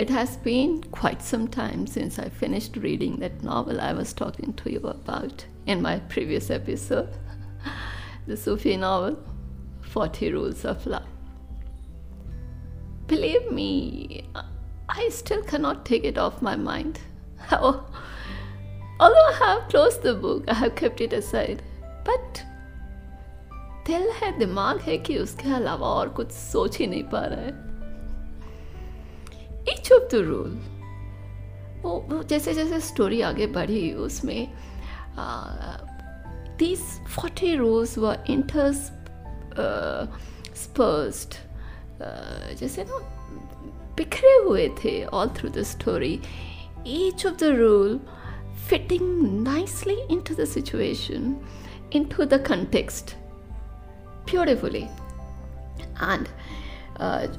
it 0.00 0.10
has 0.10 0.36
been 0.36 0.82
quite 0.82 1.22
some 1.22 1.48
time 1.48 1.86
since 1.86 2.18
I 2.18 2.28
finished 2.28 2.76
reading 2.76 3.16
that 3.20 3.42
novel 3.42 3.80
I 3.80 3.94
was 3.94 4.12
talking 4.12 4.52
to 4.54 4.70
you 4.70 4.80
about 4.80 5.46
in 5.66 5.80
my 5.80 6.00
previous 6.00 6.50
episode, 6.50 7.08
the 8.26 8.36
Sufi 8.36 8.76
novel, 8.76 9.18
40 9.80 10.32
Rules 10.32 10.64
of 10.64 10.84
Love. 10.86 11.06
Believe 13.06 13.50
me, 13.50 14.28
I 14.88 15.08
still 15.08 15.42
cannot 15.42 15.86
take 15.86 16.04
it 16.04 16.18
off 16.18 16.42
my 16.42 16.56
mind. 16.56 17.00
How, 17.38 17.86
although 19.00 19.28
I 19.28 19.36
have 19.38 19.68
closed 19.68 20.02
the 20.02 20.14
book, 20.14 20.44
I 20.48 20.54
have 20.54 20.74
kept 20.74 21.00
it 21.00 21.12
aside, 21.12 21.62
but 22.04 22.42
दिल 23.86 24.10
है 24.20 24.38
दिमाग 24.38 24.80
है 24.80 24.96
कि 24.98 25.18
उसके 25.18 25.52
अलावा 25.54 25.88
और 25.88 26.08
कुछ 26.08 26.30
सोच 26.32 26.76
ही 26.78 26.86
नहीं 26.86 27.02
पा 27.10 27.20
रहा 27.24 27.40
है 27.40 27.52
एज 29.81 29.91
ऑफ़ 29.91 30.03
द 30.11 30.15
रूल। 30.25 30.57
वो 31.83 32.23
जैसे 32.29 32.53
जैसे 32.53 32.79
स्टोरी 32.79 33.21
आगे 33.21 33.47
बढ़ी, 33.47 33.91
उसमें 33.93 34.47
दीज 36.57 36.79
फोर्टी 37.15 37.55
रूल्स 37.55 37.97
व 37.97 38.15
इंटर्स 38.29 38.91
स्पर्स्ड 40.63 41.35
जैसे 42.59 42.83
ना, 42.83 42.97
बिखरे 43.97 44.33
हुए 44.45 44.67
थे 44.83 45.03
all 45.05 45.29
through 45.37 45.49
the 45.49 45.63
story 45.63 46.19
each 46.87 47.25
of 47.25 47.35
the 47.35 47.43
rule 47.57 47.99
fitting 48.69 49.43
nicely 49.43 49.99
into 50.21 50.35
the 50.35 50.45
situation 50.45 51.35
into 52.05 52.25
the 52.25 52.43
context 52.47 53.15
beautifully 54.31 54.83
and 54.83 56.27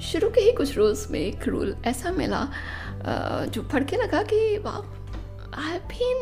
शुरू 0.00 0.30
के 0.30 0.40
ही 0.40 0.52
कुछ 0.52 0.76
रूल्स 0.76 1.10
में 1.10 1.20
एक 1.20 1.48
रूल 1.48 1.76
ऐसा 1.84 2.10
मिला 2.10 2.48
जो 3.46 3.62
पढ़ 3.62 3.84
के 3.84 3.96
लगा 3.96 4.22
कि, 4.22 4.58
वाह 4.58 4.78
I 5.60 5.70
have 5.70 5.80
been 5.80 6.18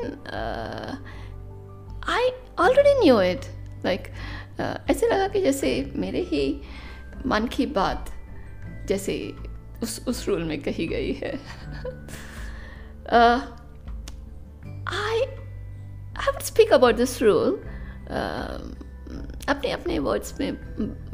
I 2.08 2.30
already 2.58 3.04
knew 3.04 3.20
it 3.20 3.40
like 3.84 4.08
ऐसे 4.90 5.06
लगा 5.06 5.28
कि 5.28 5.40
जैसे 5.40 5.92
मेरे 5.94 6.20
ही 6.20 6.60
मन 7.26 7.46
की 7.46 7.66
बात 7.66 8.10
जैसे 8.88 9.34
उस 9.82 10.04
उस 10.08 10.28
रूल 10.28 10.42
में 10.42 10.62
कही 10.62 10.86
गई 10.86 11.12
है। 11.12 11.32
I 14.88 15.20
would 16.28 16.40
speak 16.42 16.72
about 16.72 16.94
this 16.94 17.22
rule 17.22 17.64
अपने 19.49 19.71
अपने 19.71 19.99
वर्ड्स 20.07 20.39
में 20.39 20.57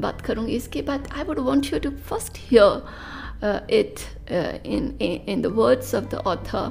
बात 0.00 0.20
करूँगी 0.26 0.54
इसके 0.56 0.82
बाद 0.82 1.08
I 1.16 1.24
would 1.24 1.38
want 1.48 1.72
you 1.72 1.78
to 1.78 1.90
first 2.10 2.38
hear 2.50 2.72
it 3.78 4.00
in 4.66 4.96
in 5.00 5.42
the 5.42 5.52
words 5.56 5.94
of 5.94 6.10
the 6.14 6.22
author 6.34 6.68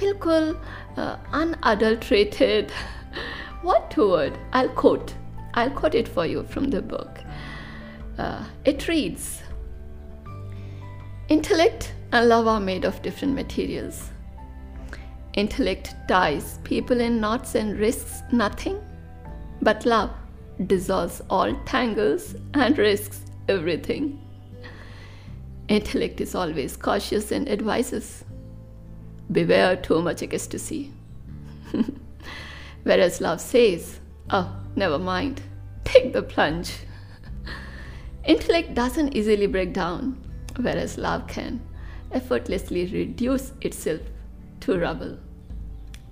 बिल्कुल 0.00 0.54
unadulterated 0.98 2.70
what 3.62 3.96
word? 3.96 4.38
I'll 4.52 4.68
quote. 4.68 5.14
I'll 5.54 5.70
quote 5.70 5.94
it 5.94 6.06
for 6.06 6.24
you 6.24 6.44
from 6.44 6.70
the 6.70 6.80
book. 6.80 7.18
Uh, 8.16 8.44
it 8.64 8.86
reads 8.88 9.42
Intellect 11.28 11.92
and 12.12 12.28
love 12.28 12.46
are 12.46 12.60
made 12.60 12.84
of 12.84 13.02
different 13.02 13.34
materials. 13.34 14.10
Intellect 15.34 15.94
ties 16.08 16.58
people 16.64 17.00
in 17.00 17.20
knots 17.20 17.56
and 17.56 17.76
risks 17.78 18.22
nothing, 18.32 18.80
but 19.60 19.84
love 19.84 20.10
dissolves 20.67 21.21
all 21.29 21.53
tangles 21.65 22.35
and 22.53 22.77
risks 22.77 23.21
everything. 23.47 24.19
Intellect 25.67 26.19
is 26.21 26.35
always 26.35 26.75
cautious 26.75 27.31
and 27.31 27.47
advises 27.49 28.25
Beware 29.31 29.77
too 29.77 30.01
much 30.01 30.21
ecstasy. 30.23 30.91
Whereas 32.83 33.21
love 33.21 33.39
says, 33.39 34.01
Oh, 34.29 34.53
never 34.75 34.99
mind, 34.99 35.41
take 35.85 36.11
the 36.11 36.21
plunge. 36.21 36.73
Intellect 38.25 38.73
doesn't 38.73 39.15
easily 39.15 39.47
break 39.47 39.71
down, 39.71 40.21
whereas 40.59 40.97
love 40.97 41.27
can 41.27 41.61
effortlessly 42.11 42.87
reduce 42.87 43.53
itself 43.61 44.01
to 44.61 44.77
rubble. 44.77 45.17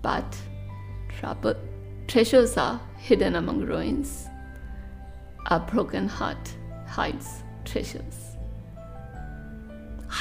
But 0.02 0.38
trouble, 1.20 1.56
treasures 2.08 2.56
are 2.56 2.80
hidden 2.98 3.36
among 3.36 3.66
ruins. 3.66 4.29
A 5.47 5.61
broken 5.61 6.09
heart 6.09 6.55
hides 6.87 7.43
treasures. 7.65 8.37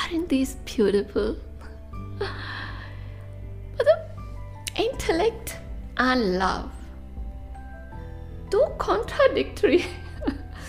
Aren't 0.01 0.29
these 0.29 0.56
beautiful? 0.66 1.38
but 2.19 2.29
the 3.78 4.00
intellect 4.75 5.57
and 5.97 6.38
love. 6.38 6.72
Two 8.50 8.66
contradictory. 8.78 9.85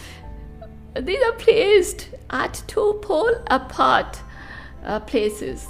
These 1.00 1.22
are 1.22 1.32
placed 1.32 2.09
at 2.31 2.62
two 2.66 3.00
pole 3.03 3.34
apart 3.49 4.21
uh, 4.84 5.00
places 5.00 5.66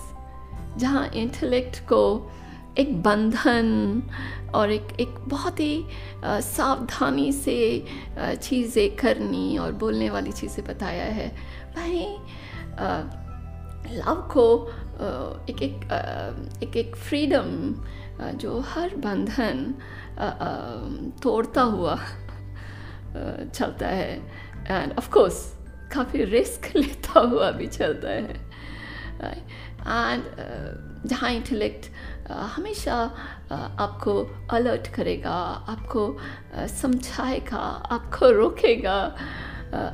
जहाँ 0.79 1.09
intellect 1.15 1.79
को 1.89 2.01
एक 2.78 3.02
बंधन 3.04 4.02
और 4.56 4.72
एक 4.72 4.96
एक 5.00 5.16
बहुत 5.28 5.60
ही 5.60 5.86
सावधानी 6.24 7.32
से 7.32 7.58
चीज़ें 8.18 8.96
करनी 8.96 9.58
और 9.58 9.72
बोलने 9.82 10.10
वाली 10.10 10.32
चीज़ें 10.32 10.66
बताया 10.66 11.06
है। 11.14 11.28
वहीं 11.78 12.18
लव 13.90 14.22
को 14.32 14.46
एक 15.50 15.62
एक 15.64 15.84
एक 16.64 16.76
एक 16.78 16.96
फ्रीडम 16.96 17.76
जो 18.38 18.60
हर 18.70 18.96
बंधन 18.96 19.74
तोड़ता 21.24 21.62
हुआ 21.62 21.96
चलता 23.54 23.88
है। 23.88 24.14
एंड 24.68 24.94
ऑफ़ 24.98 25.10
कोर्स 25.12 25.44
काफ़ी 25.94 26.24
रिस्क 26.24 26.76
लेता 26.76 27.20
हुआ 27.20 27.52
भी 27.52 27.68
चलता 27.68 28.10
है। 28.10 28.36
एंड 29.80 30.24
जहाँ 31.06 31.32
इंटेलेक्ट 31.32 31.86
हमेशा 32.34 32.96
आपको 33.80 34.48
अलर्ट 34.52 34.88
करेगा 34.88 35.32
आपको 35.70 36.18
समझाएगा 36.56 37.58
आपको 37.92 38.32
रोकेगा 38.32 39.16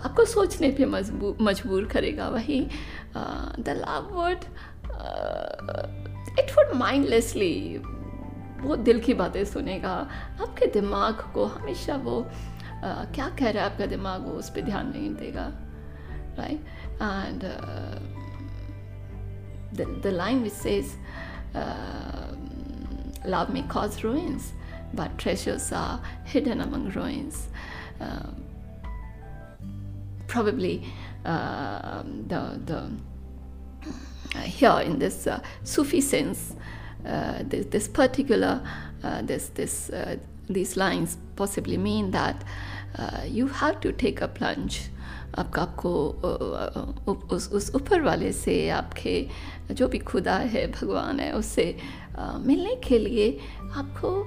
आपको 0.06 0.26
सोचने 0.26 0.72
पे 0.72 0.86
मजबूर 1.44 1.86
करेगा 1.86 2.30
वही 2.30 2.68
the 3.60 3.66
love 3.70 4.16
word 4.16 4.40
it 6.40 6.52
would 6.52 6.76
mindlessly 6.76 7.82
वो 8.62 8.76
दिल 8.76 9.00
की 9.00 9.14
बातें 9.14 9.46
सुनेगा। 9.46 10.08
आपके 10.42 10.66
दिमाग 10.66 11.14
को 11.34 11.46
हमेशा 11.46 11.96
वो 11.96 12.22
आ, 12.22 13.04
क्या 13.04 13.30
कह 13.30 13.50
रहा 13.50 13.66
है 13.66 13.72
आपका 13.72 13.86
दिमाग 13.86 14.22
वो 14.22 14.32
उस 14.32 14.50
पर 14.50 14.62
ध्यान 14.62 14.90
नहीं 14.90 15.16
देगा 15.16 15.52
right 16.38 16.66
and 17.02 17.44
the 19.76 20.12
line 20.12 20.42
which 20.44 20.54
says 20.54 20.86
uh, 21.56 22.25
love 23.28 23.50
may 23.50 23.64
cause 23.64 24.04
ruins 24.04 24.54
but 24.94 25.18
treasures 25.18 25.72
are 25.72 26.02
hidden 26.24 26.62
among 26.62 26.90
ruins. 26.92 27.48
Uh, 28.00 28.30
probably 30.28 30.84
uh, 31.26 32.04
the 32.28 32.60
the 32.66 32.90
here 34.42 34.82
in 34.84 35.00
this 35.00 35.28
uh, 35.28 35.40
Sufi 35.64 36.02
sense 36.02 36.56
uh, 37.06 37.44
this, 37.44 37.68
this, 37.68 37.88
particular 37.88 38.62
uh, 39.04 39.22
this 39.22 39.50
this 39.50 39.90
uh, 39.92 40.18
these 40.50 40.76
lines 40.76 41.18
possibly 41.36 41.78
mean 41.78 42.12
that 42.12 42.44
you 43.28 43.48
have 43.48 43.80
to 43.82 43.92
take 43.92 44.22
a 44.22 44.28
plunge 44.28 44.90
आपका 45.38 45.62
आपको 45.62 45.92
उस 47.32 47.52
उस 47.52 47.76
ऊपर 47.76 48.02
वाले 48.02 48.32
से 48.32 48.70
आपके 48.70 49.28
जो 49.72 49.88
भी 49.88 50.00
खुदा 50.00 50.36
है 50.36 50.72
भगवान 50.72 51.20
है 51.20 51.32
उससे 51.32 51.78
मिलने 52.20 52.76
के 52.76 53.00
लिए 53.00 53.40
आपको 53.76 54.24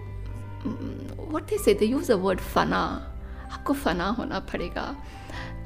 व्हाट 1.30 1.60
से 1.64 1.74
दे 1.74 1.86
यूज़ 1.86 2.12
अ 2.12 2.16
वर्ड 2.16 2.40
फना। 2.40 3.14
आपको 3.52 3.72
फना 3.72 4.08
होना 4.08 4.38
पड़ेगा। 4.38 4.96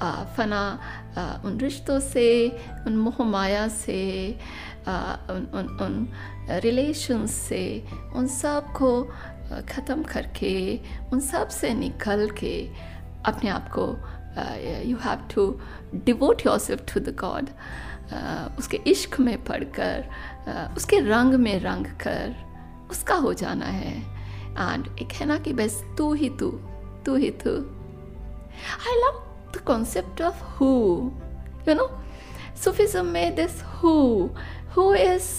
आ, 0.03 0.25
फना 0.25 0.79
आ, 1.19 1.41
उन 1.45 1.59
रिश्तों 1.59 2.01
से 2.01 2.59
उन 2.87 2.97
मोह 2.97 3.25
माया 3.25 3.69
से 3.69 4.39
आ, 4.89 5.15
उन 5.15 5.49
उन 5.55 5.79
उन 5.83 6.09
रिलेशन 6.51 7.27
से 7.27 7.85
उन 8.15 8.27
सबको 8.27 9.05
ख़त्म 9.69 10.03
करके 10.03 10.81
उन 11.13 11.21
सबसे 11.21 11.75
निकल 11.75 12.31
के 12.31 12.71
अपने 13.27 13.51
आप 13.51 13.69
को 13.69 13.97
you 14.37 14.97
have 15.05 15.29
to 15.35 15.47
devote 16.05 16.47
yourself 16.59 16.85
to 16.95 17.01
the 17.01 17.15
god 17.21 17.51
उसके 18.59 18.81
इश्क 18.87 19.19
में 19.21 19.37
पढ़कर 19.45 20.05
uh, 20.49 20.77
उसके 20.77 20.99
रंग 21.01 21.35
में 21.35 21.59
रंग 21.61 21.87
कर 22.01 22.35
उसका 22.91 23.15
हो 23.15 23.33
जाना 23.35 23.67
है 23.67 23.95
एंड 23.97 24.87
एक 25.03 25.13
है 25.13 25.27
ना 25.27 25.39
कि 25.39 25.53
बस 25.53 25.83
तू 25.99 26.13
ही 26.15 26.29
तू 26.41 26.51
तू 27.07 27.17
ही 27.17 27.31
तू 27.45 27.51
I 28.89 28.97
love 28.97 29.23
the 29.55 29.61
concept 29.67 30.23
of 30.23 30.43
who 30.59 30.71
you 31.69 31.75
know 31.75 31.89
Sufism 32.65 33.07
में 33.07 33.35
this 33.35 33.63
who 33.77 33.95
who 34.77 34.93
is 34.95 35.31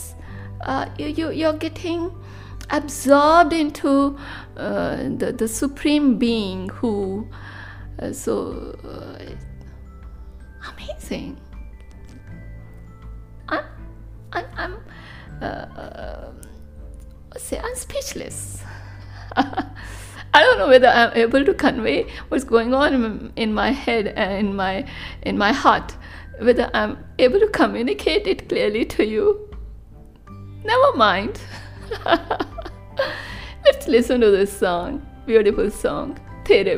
you 1.01 1.07
you 1.19 1.29
you 1.31 1.51
getting 1.59 2.09
absorb 2.73 3.53
into 3.81 3.93
the 4.57 5.47
supreme 5.51 6.13
being 6.17 6.71
who 6.71 6.93
so 8.11 8.75
uh, 8.83 9.23
amazing 10.71 11.39
i'm 13.49 13.63
i'm, 14.33 14.45
I'm 14.57 14.77
uh, 15.41 15.45
uh, 15.45 16.31
say 17.37 17.59
i'm 17.59 17.75
speechless 17.75 18.63
I 20.35 20.41
don't 20.41 20.57
know 20.57 20.67
whether 20.67 20.87
I'm 20.87 21.15
able 21.15 21.45
to 21.45 21.53
convey 21.53 22.07
what's 22.29 22.43
going 22.43 22.73
on 22.73 23.31
in 23.35 23.53
my 23.53 23.71
head 23.71 24.07
and 24.07 24.47
in 24.47 24.55
my 24.55 24.85
in 25.21 25.37
my 25.37 25.51
heart, 25.51 25.95
whether 26.39 26.71
I'm 26.73 26.97
able 27.19 27.39
to 27.39 27.47
communicate 27.49 28.25
it 28.25 28.49
clearly 28.49 28.83
to 28.85 29.05
you. 29.05 29.49
Never 30.63 30.97
mind. 30.97 31.39
Let's 33.65 33.87
listen 33.87 34.21
to 34.21 34.31
this 34.31 34.51
song, 34.51 35.05
beautiful 35.27 35.69
song, 35.69 36.19
Tere 36.45 36.77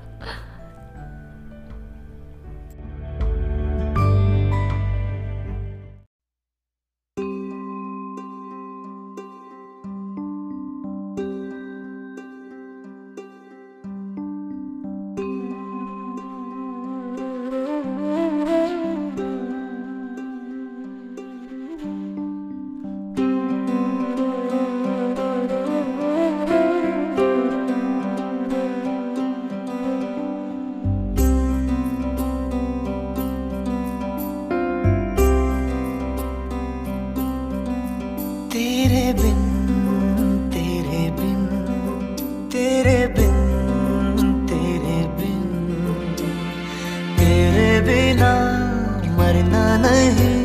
हारना 49.31 49.77
नहीं। 49.77 50.40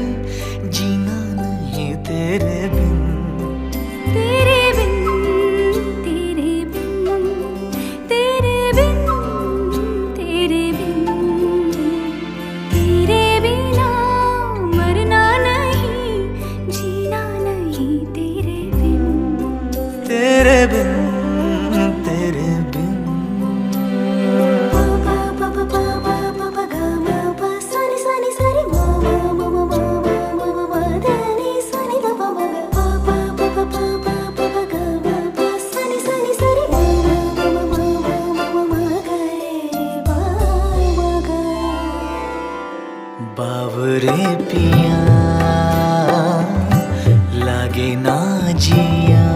पिया 44.24 44.96
ना 47.96 48.52
जिया। 48.52 49.26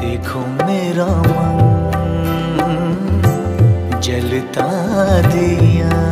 देखो 0.00 0.40
जलता 4.00 4.68
दिया। 5.20 6.08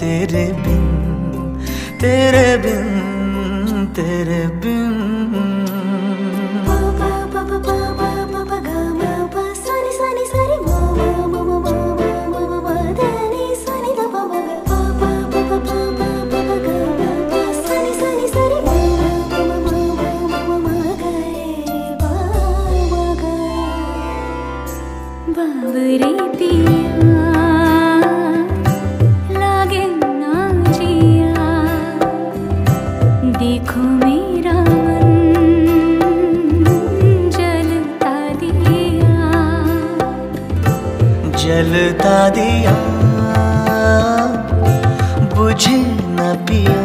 तेरे 0.00 0.44
बिन 0.60 0.84
तेरे 2.00 2.46
बिन 2.56 3.86
तेरे 3.96 4.42
बिन। 4.62 5.49
जलता 41.50 42.16
दिया 42.34 42.72
बुझे 45.32 45.78
न 46.18 46.28
पिया 46.48 46.82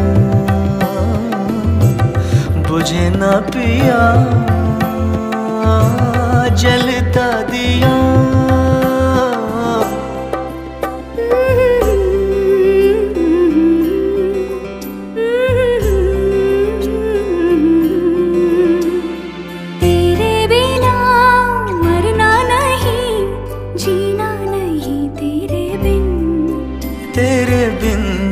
बुझे 2.69 3.05
न 3.15 3.29
पिया 3.51 4.00
जलता 6.63 7.27
दिया। 7.51 7.93
Bin. 27.82 28.25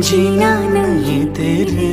जीना 0.00 0.50
नहीं 0.72 1.24
तेरे 1.36 1.87